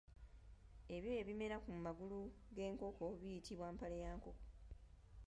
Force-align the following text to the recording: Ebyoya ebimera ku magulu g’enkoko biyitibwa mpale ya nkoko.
Ebyoya 0.95 1.19
ebimera 1.23 1.57
ku 1.63 1.69
magulu 1.85 2.19
g’enkoko 2.55 3.05
biyitibwa 3.21 3.67
mpale 3.75 3.97
ya 4.03 4.11
nkoko. 4.17 4.31